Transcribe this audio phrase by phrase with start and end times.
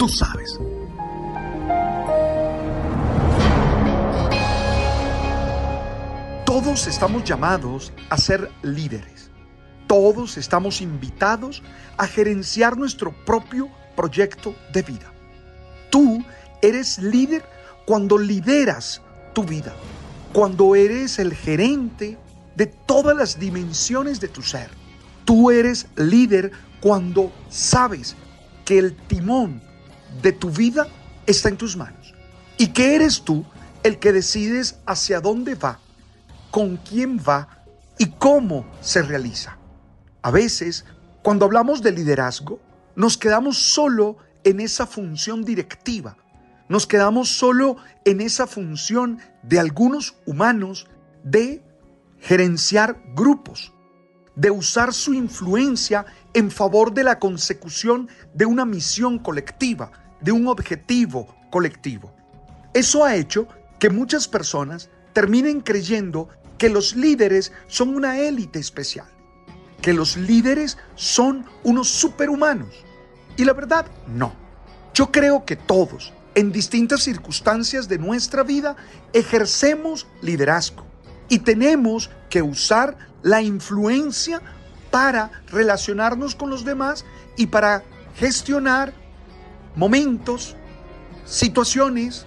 [0.00, 0.58] Tú sabes.
[6.46, 9.30] Todos estamos llamados a ser líderes.
[9.86, 11.62] Todos estamos invitados
[11.98, 15.12] a gerenciar nuestro propio proyecto de vida.
[15.90, 16.24] Tú
[16.62, 17.44] eres líder
[17.84, 19.02] cuando lideras
[19.34, 19.74] tu vida,
[20.32, 22.16] cuando eres el gerente
[22.56, 24.70] de todas las dimensiones de tu ser.
[25.26, 28.16] Tú eres líder cuando sabes
[28.64, 29.68] que el timón
[30.22, 30.88] de tu vida
[31.26, 32.14] está en tus manos.
[32.58, 33.44] Y que eres tú
[33.82, 35.80] el que decides hacia dónde va,
[36.50, 37.64] con quién va
[37.98, 39.56] y cómo se realiza.
[40.22, 40.84] A veces,
[41.22, 42.60] cuando hablamos de liderazgo,
[42.96, 46.16] nos quedamos solo en esa función directiva,
[46.68, 50.86] nos quedamos solo en esa función de algunos humanos
[51.24, 51.62] de
[52.20, 53.72] gerenciar grupos,
[54.40, 60.48] de usar su influencia en favor de la consecución de una misión colectiva, de un
[60.48, 62.10] objetivo colectivo.
[62.72, 63.46] Eso ha hecho
[63.78, 69.08] que muchas personas terminen creyendo que los líderes son una élite especial,
[69.82, 72.86] que los líderes son unos superhumanos.
[73.36, 74.32] Y la verdad, no.
[74.94, 78.74] Yo creo que todos, en distintas circunstancias de nuestra vida,
[79.12, 80.86] ejercemos liderazgo
[81.28, 84.40] y tenemos que usar la influencia
[84.90, 87.04] para relacionarnos con los demás
[87.36, 87.84] y para
[88.16, 88.92] gestionar
[89.76, 90.56] momentos,
[91.24, 92.26] situaciones,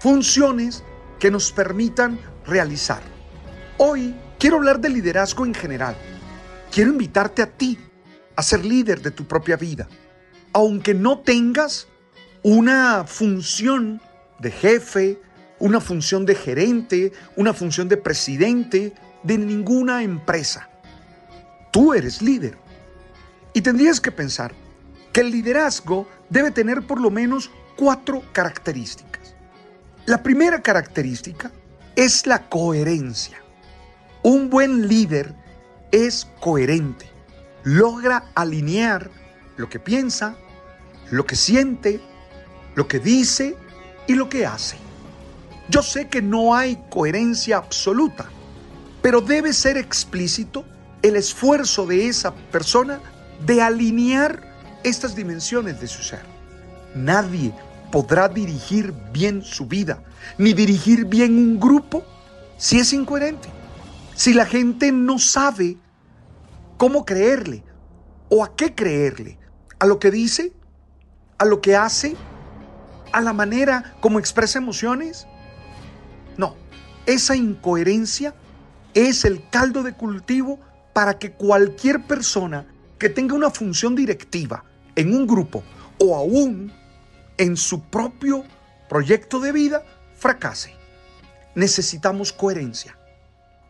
[0.00, 0.82] funciones
[1.18, 3.02] que nos permitan realizar.
[3.76, 5.96] Hoy quiero hablar de liderazgo en general.
[6.70, 7.78] Quiero invitarte a ti
[8.36, 9.88] a ser líder de tu propia vida.
[10.52, 11.86] Aunque no tengas
[12.42, 14.00] una función
[14.38, 15.20] de jefe,
[15.58, 20.68] una función de gerente, una función de presidente de ninguna empresa.
[21.70, 22.56] Tú eres líder.
[23.52, 24.54] Y tendrías que pensar
[25.12, 29.34] que el liderazgo debe tener por lo menos cuatro características.
[30.06, 31.50] La primera característica
[31.96, 33.38] es la coherencia.
[34.22, 35.34] Un buen líder
[35.90, 37.10] es coherente.
[37.64, 39.10] Logra alinear
[39.56, 40.36] lo que piensa,
[41.10, 42.00] lo que siente,
[42.74, 43.56] lo que dice
[44.06, 44.76] y lo que hace.
[45.68, 48.30] Yo sé que no hay coherencia absoluta,
[49.02, 50.64] pero debe ser explícito
[51.02, 53.00] el esfuerzo de esa persona
[53.46, 54.42] de alinear
[54.84, 56.22] estas dimensiones de su ser.
[56.94, 57.52] Nadie
[57.92, 60.02] podrá dirigir bien su vida,
[60.36, 62.04] ni dirigir bien un grupo
[62.56, 63.48] si es incoherente.
[64.14, 65.76] Si la gente no sabe
[66.76, 67.62] cómo creerle
[68.28, 69.38] o a qué creerle,
[69.78, 70.52] a lo que dice,
[71.38, 72.16] a lo que hace,
[73.12, 75.26] a la manera como expresa emociones.
[76.36, 76.56] No,
[77.06, 78.34] esa incoherencia
[79.06, 80.58] es el caldo de cultivo
[80.92, 82.66] para que cualquier persona
[82.98, 84.64] que tenga una función directiva
[84.96, 85.62] en un grupo
[85.98, 86.72] o aún
[87.36, 88.44] en su propio
[88.88, 89.84] proyecto de vida
[90.16, 90.74] fracase.
[91.54, 92.98] Necesitamos coherencia.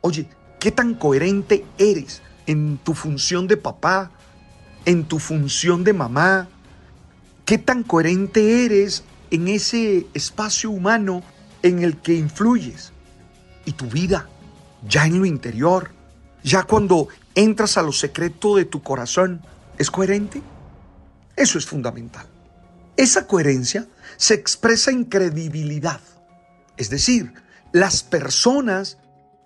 [0.00, 0.28] Oye,
[0.60, 4.12] ¿qué tan coherente eres en tu función de papá,
[4.84, 6.48] en tu función de mamá?
[7.44, 11.24] ¿Qué tan coherente eres en ese espacio humano
[11.62, 12.92] en el que influyes?
[13.64, 14.28] Y tu vida,
[14.88, 15.90] ya en lo interior,
[16.42, 19.42] ya cuando entras a lo secreto de tu corazón,
[19.78, 20.42] ¿es coherente?
[21.34, 22.26] Eso es fundamental.
[22.96, 23.86] Esa coherencia
[24.16, 26.00] se expresa en credibilidad.
[26.76, 27.32] Es decir,
[27.72, 28.98] las personas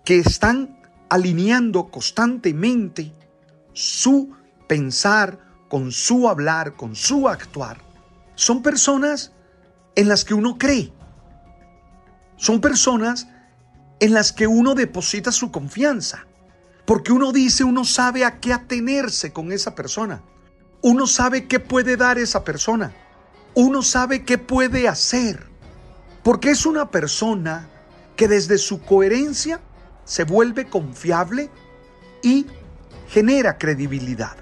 [0.05, 0.79] que están
[1.09, 3.11] alineando constantemente
[3.73, 4.33] su
[4.67, 7.77] pensar con su hablar, con su actuar,
[8.35, 9.31] son personas
[9.95, 10.93] en las que uno cree.
[12.37, 13.27] Son personas
[14.01, 16.25] en las que uno deposita su confianza.
[16.85, 20.23] Porque uno dice, uno sabe a qué atenerse con esa persona.
[20.81, 22.93] Uno sabe qué puede dar esa persona.
[23.53, 25.47] Uno sabe qué puede hacer.
[26.23, 27.69] Porque es una persona
[28.15, 29.61] que desde su coherencia
[30.03, 31.51] se vuelve confiable
[32.23, 32.47] y
[33.07, 34.35] genera credibilidad.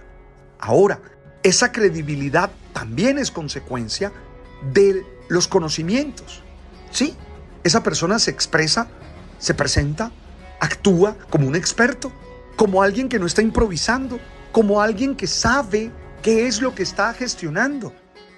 [0.57, 1.01] Ahora,
[1.43, 4.13] esa credibilidad también es consecuencia
[4.73, 6.43] de los conocimientos.
[6.91, 7.15] Sí,
[7.63, 8.87] esa persona se expresa,
[9.39, 10.11] se presenta,
[10.59, 12.11] actúa como un experto,
[12.55, 14.19] como alguien que no está improvisando,
[14.51, 15.91] como alguien que sabe
[16.21, 17.93] qué es lo que está gestionando.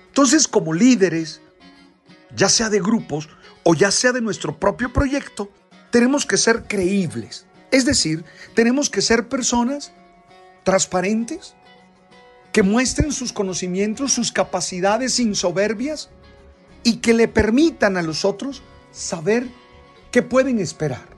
[0.08, 1.42] Entonces, como líderes,
[2.36, 3.30] ya sea de grupos
[3.64, 5.50] o ya sea de nuestro propio proyecto,
[5.90, 7.46] tenemos que ser creíbles.
[7.72, 9.92] Es decir, tenemos que ser personas
[10.64, 11.56] transparentes,
[12.52, 16.10] que muestren sus conocimientos, sus capacidades sin soberbias
[16.84, 18.62] y que le permitan a los otros
[18.92, 19.48] saber
[20.12, 21.10] qué pueden esperar.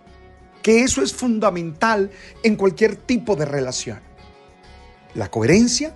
[0.62, 2.10] Que eso es fundamental
[2.44, 4.00] en cualquier tipo de relación.
[5.14, 5.96] La coherencia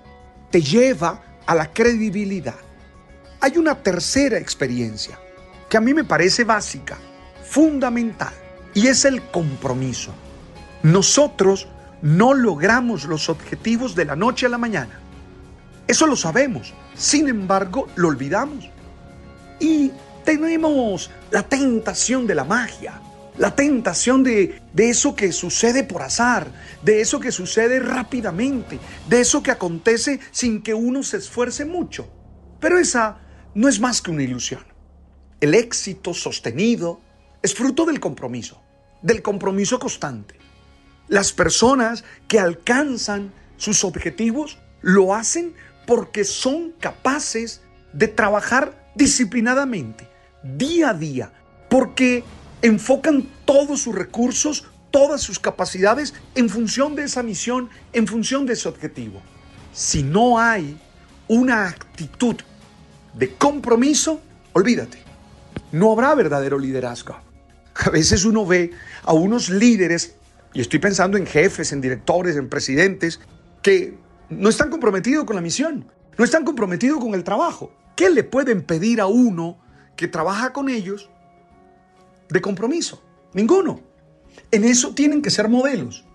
[0.51, 2.55] te lleva a la credibilidad.
[3.39, 5.17] Hay una tercera experiencia
[5.69, 6.97] que a mí me parece básica,
[7.43, 8.33] fundamental,
[8.73, 10.13] y es el compromiso.
[10.83, 11.67] Nosotros
[12.01, 14.99] no logramos los objetivos de la noche a la mañana.
[15.87, 16.73] Eso lo sabemos.
[16.95, 18.69] Sin embargo, lo olvidamos.
[19.59, 19.91] Y
[20.27, 23.01] tenemos la tentación de la magia,
[23.37, 26.51] la tentación de, de, eso que sucede por azar,
[26.83, 28.77] de eso que sucede rápidamente,
[29.07, 32.09] de eso que acontece sin que uno se esfuerce mucho.
[32.59, 33.19] Pero esa
[33.55, 34.65] no es más que una ilusión.
[35.39, 36.99] El éxito sostenido
[37.41, 38.61] es fruto del compromiso,
[39.01, 40.35] del compromiso constante.
[41.07, 45.53] Las personas que alcanzan sus objetivos lo hacen
[45.85, 47.61] porque son capaces
[47.93, 51.31] de trabajar disciplinadamente, día a día,
[51.69, 52.23] porque
[52.61, 58.53] enfocan todos sus recursos, todas sus capacidades en función de esa misión, en función de
[58.53, 59.21] ese objetivo.
[59.73, 60.77] Si no hay
[61.27, 62.35] una actitud
[63.13, 64.21] de compromiso,
[64.53, 64.97] olvídate,
[65.71, 67.17] no habrá verdadero liderazgo.
[67.75, 68.71] A veces uno ve
[69.03, 70.15] a unos líderes,
[70.53, 73.19] y estoy pensando en jefes, en directores, en presidentes,
[73.61, 73.95] que
[74.29, 75.85] no están comprometidos con la misión,
[76.17, 77.71] no están comprometidos con el trabajo.
[77.95, 79.57] ¿Qué le pueden pedir a uno
[79.97, 81.09] que trabaja con ellos
[82.29, 83.03] de compromiso?
[83.33, 83.81] Ninguno.
[84.51, 86.05] En eso tienen que ser modelos.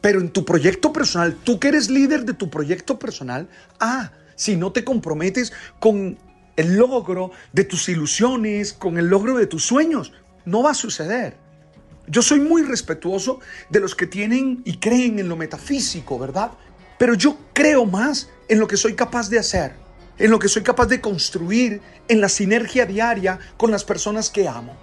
[0.00, 3.48] Pero en tu proyecto personal, tú que eres líder de tu proyecto personal,
[3.80, 6.18] ah, si no te comprometes con
[6.56, 10.12] el logro de tus ilusiones, con el logro de tus sueños,
[10.44, 11.36] no va a suceder.
[12.08, 13.40] Yo soy muy respetuoso
[13.70, 16.50] de los que tienen y creen en lo metafísico, ¿verdad?
[16.98, 19.74] Pero yo creo más en lo que soy capaz de hacer,
[20.18, 24.48] en lo que soy capaz de construir, en la sinergia diaria con las personas que
[24.48, 24.76] amo.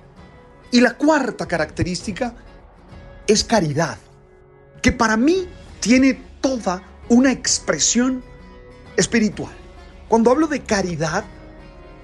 [0.72, 2.36] Y la cuarta característica
[3.28, 3.98] es caridad,
[4.82, 5.48] que para mí
[5.80, 8.24] tiene toda una expresión
[8.98, 9.54] espiritual.
[10.08, 11.24] Cuando hablo de caridad,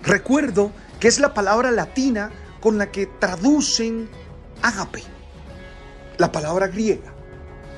[0.04, 4.10] recuerdo que es la palabra latina con la que traducen
[4.62, 5.04] ágape,
[6.18, 7.14] la palabra griega.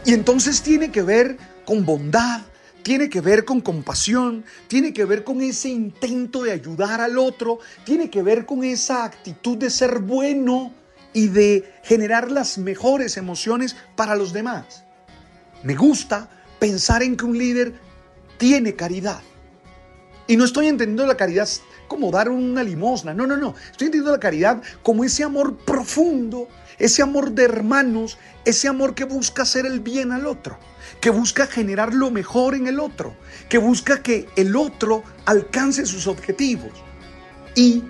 [0.06, 2.42] Y entonces tiene que ver con bondad,
[2.88, 7.60] tiene que ver con compasión, tiene que ver con ese intento de ayudar al otro,
[7.84, 10.74] tiene que ver con esa actitud de ser bueno
[11.12, 14.86] y de generar las mejores emociones para los demás.
[15.64, 16.30] Me gusta
[16.60, 17.74] pensar en que un líder
[18.38, 19.20] tiene caridad.
[20.26, 21.50] Y no estoy entendiendo la caridad
[21.88, 23.56] como dar una limosna, no, no, no.
[23.72, 26.48] Estoy entendiendo la caridad como ese amor profundo,
[26.78, 30.58] ese amor de hermanos, ese amor que busca hacer el bien al otro
[31.00, 33.16] que busca generar lo mejor en el otro,
[33.50, 36.72] que busca que el otro alcance sus objetivos.
[37.56, 37.84] Y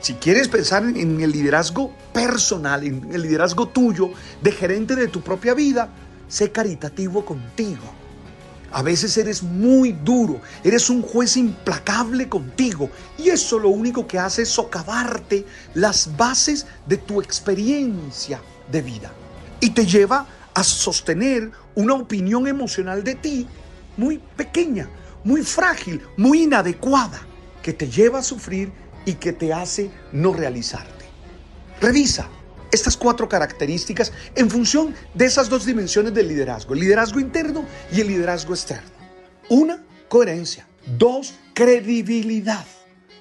[0.00, 4.10] si quieres pensar en el liderazgo personal, en el liderazgo tuyo,
[4.42, 5.90] de gerente de tu propia vida,
[6.28, 8.01] sé caritativo contigo.
[8.72, 14.18] A veces eres muy duro, eres un juez implacable contigo y eso lo único que
[14.18, 19.12] hace es socavarte las bases de tu experiencia de vida
[19.60, 23.46] y te lleva a sostener una opinión emocional de ti
[23.96, 24.88] muy pequeña,
[25.22, 27.20] muy frágil, muy inadecuada,
[27.62, 28.72] que te lleva a sufrir
[29.04, 31.04] y que te hace no realizarte.
[31.80, 32.28] Revisa
[32.72, 38.00] estas cuatro características en función de esas dos dimensiones del liderazgo, el liderazgo interno y
[38.00, 38.90] el liderazgo externo.
[39.50, 40.66] Una, coherencia.
[40.98, 42.64] Dos, credibilidad.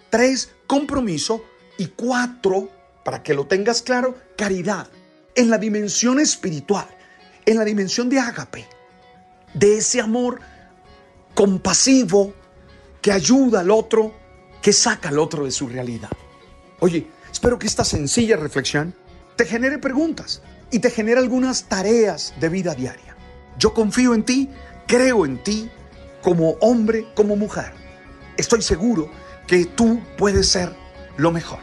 [0.09, 1.43] Tres, compromiso.
[1.77, 2.69] Y cuatro,
[3.03, 4.87] para que lo tengas claro, caridad.
[5.35, 6.87] En la dimensión espiritual,
[7.45, 8.67] en la dimensión de ágape,
[9.53, 10.39] de ese amor
[11.33, 12.33] compasivo
[13.01, 14.13] que ayuda al otro,
[14.61, 16.11] que saca al otro de su realidad.
[16.79, 18.93] Oye, espero que esta sencilla reflexión
[19.41, 23.15] te genere preguntas y te genere algunas tareas de vida diaria.
[23.57, 24.51] Yo confío en ti,
[24.85, 25.67] creo en ti
[26.21, 27.73] como hombre, como mujer.
[28.37, 29.09] Estoy seguro
[29.47, 30.71] que tú puedes ser
[31.17, 31.57] lo mejor.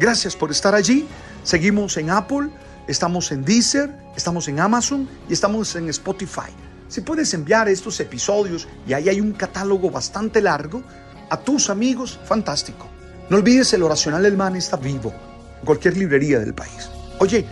[0.00, 1.06] Gracias por estar allí.
[1.44, 2.48] Seguimos en Apple
[2.86, 6.50] Estamos en Deezer, estamos en Amazon y estamos en Spotify.
[6.88, 10.82] Si puedes enviar estos episodios, y ahí hay un catálogo bastante largo,
[11.28, 12.86] a tus amigos, fantástico.
[13.28, 15.12] No olvides el oracional del man está vivo
[15.60, 16.88] en cualquier librería del país.
[17.20, 17.44] Oye,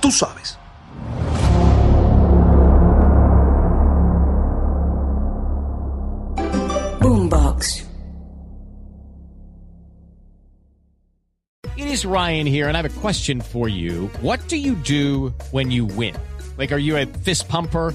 [0.00, 0.56] tú sabes.
[7.00, 7.84] Boombox.
[11.76, 14.06] It is Ryan here, and I have a question for you.
[14.20, 16.14] What do you do when you win?
[16.56, 17.94] Like, are you a fist pumper?